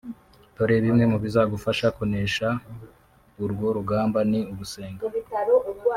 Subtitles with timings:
[0.55, 2.47] Dore bimwe mu bizagufasha kunesha
[3.43, 5.03] urwo rugamba ni ugusenga